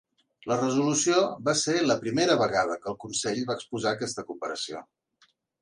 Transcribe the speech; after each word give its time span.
La 0.51 0.55
resolució 0.61 1.19
va 1.49 1.55
ser 1.59 1.75
la 1.91 1.99
primera 2.05 2.39
vegada 2.41 2.79
que 2.81 2.91
el 2.95 2.99
Consell 3.07 3.45
va 3.51 3.59
exposar 3.61 3.95
aquesta 3.99 4.29
cooperació. 4.31 4.87